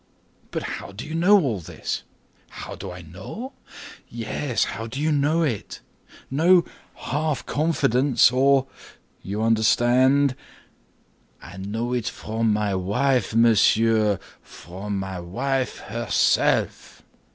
[0.49, 2.01] "But how do you know all this?"
[2.49, 5.79] "How do I know it?" "Yes, how do you know it?
[6.31, 10.35] No half confidence, or—you understand!"
[11.39, 17.03] "I know it from my wife, monsieur—from my wife herself."